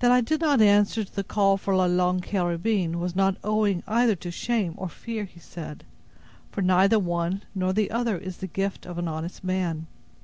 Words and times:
"That 0.00 0.10
I 0.10 0.20
did 0.20 0.40
not 0.40 0.60
answer 0.60 1.04
to 1.04 1.14
the 1.14 1.22
call 1.22 1.56
for 1.56 1.76
La 1.76 1.84
Longue 1.84 2.22
Carabine, 2.24 2.98
was 2.98 3.14
not 3.14 3.36
owing 3.44 3.84
either 3.86 4.16
to 4.16 4.32
shame 4.32 4.74
or 4.76 4.88
fear," 4.88 5.22
he 5.26 5.38
said, 5.38 5.84
"for 6.50 6.60
neither 6.60 6.98
one 6.98 7.44
nor 7.54 7.72
the 7.72 7.92
other 7.92 8.18
is 8.18 8.38
the 8.38 8.48
gift 8.48 8.84
of 8.84 8.98
an 8.98 9.06
honest 9.06 9.44
man. 9.44 9.86